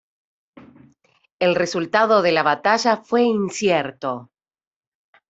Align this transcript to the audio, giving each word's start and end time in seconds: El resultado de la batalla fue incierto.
El 1.39 1.53
resultado 1.53 2.23
de 2.23 2.31
la 2.31 2.41
batalla 2.41 2.97
fue 2.97 3.21
incierto. 3.21 4.31